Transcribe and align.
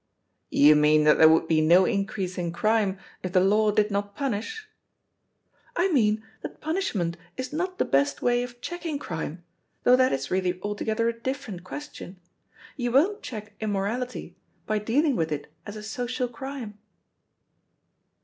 "You 0.49 0.75
mean 0.75 1.03
that 1.03 1.19
there 1.19 1.29
would 1.29 1.47
be 1.47 1.61
no 1.61 1.85
increase 1.85 2.39
in 2.39 2.51
crime 2.51 2.97
if 3.21 3.33
the 3.33 3.39
law 3.39 3.69
did 3.69 3.91
not 3.91 4.15
punish?" 4.15 4.67
"I 5.75 5.91
mean 5.91 6.23
that 6.41 6.59
punishment 6.59 7.17
is 7.37 7.53
not 7.53 7.77
the 7.77 7.85
best 7.85 8.19
way 8.19 8.41
of 8.41 8.59
checking 8.61 8.97
crime, 8.97 9.43
though 9.83 9.95
that 9.95 10.11
is 10.11 10.31
really 10.31 10.59
altogether 10.63 11.07
a 11.07 11.13
different 11.13 11.63
question. 11.63 12.19
You 12.75 12.91
won't 12.93 13.21
check 13.21 13.53
immorality 13.59 14.35
by 14.65 14.79
dealing 14.79 15.15
with 15.15 15.31
it 15.31 15.53
as 15.67 15.75
a 15.75 15.83
social 15.83 16.27
crime." 16.27 16.79